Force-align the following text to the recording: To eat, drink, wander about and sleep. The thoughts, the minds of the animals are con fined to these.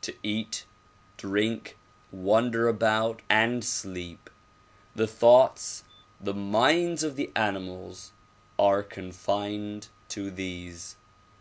To 0.00 0.12
eat, 0.24 0.64
drink, 1.16 1.78
wander 2.10 2.66
about 2.66 3.22
and 3.30 3.64
sleep. 3.64 4.28
The 4.96 5.06
thoughts, 5.06 5.84
the 6.20 6.34
minds 6.34 7.04
of 7.04 7.14
the 7.14 7.30
animals 7.36 8.10
are 8.58 8.82
con 8.82 9.12
fined 9.12 9.86
to 10.08 10.32
these. 10.32 10.96